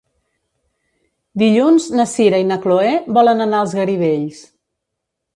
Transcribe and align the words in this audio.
Dilluns 1.41 1.85
na 1.99 2.05
Sira 2.11 2.39
i 2.43 2.47
na 2.51 2.57
Chloé 2.63 2.93
volen 3.17 3.45
anar 3.45 3.59
als 3.65 3.75
Garidells. 3.81 4.41